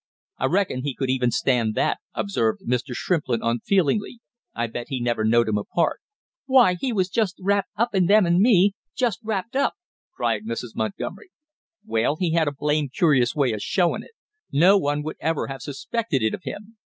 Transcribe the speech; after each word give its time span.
"I 0.39 0.47
reckon 0.47 0.81
he 0.81 0.95
could 0.95 1.11
even 1.11 1.29
stand 1.29 1.75
that," 1.75 1.99
observed 2.15 2.61
Mr. 2.67 2.95
Shrimplin 2.95 3.41
unfeelingly. 3.43 4.19
"I 4.51 4.65
bet 4.65 4.87
he 4.89 4.99
never 4.99 5.23
knowed 5.23 5.47
'em 5.47 5.59
apart." 5.59 5.99
"Why 6.47 6.73
he 6.73 6.91
was 6.91 7.07
just 7.07 7.35
wrapped 7.39 7.69
up 7.75 7.93
in 7.93 8.07
them 8.07 8.25
and 8.25 8.39
me, 8.39 8.73
just 8.95 9.19
wrapped 9.23 9.55
up!" 9.55 9.75
cried 10.15 10.43
Mrs. 10.43 10.75
Montgomery. 10.75 11.29
"Well, 11.85 12.15
he 12.15 12.31
had 12.33 12.47
a 12.47 12.51
blame 12.51 12.89
curious 12.89 13.35
way 13.35 13.51
of 13.53 13.61
showing 13.61 14.01
it; 14.01 14.13
no 14.51 14.75
one 14.75 15.03
would 15.03 15.17
ever 15.19 15.45
have 15.45 15.61
suspected 15.61 16.23
it 16.23 16.33
of 16.33 16.41
him!" 16.45 16.77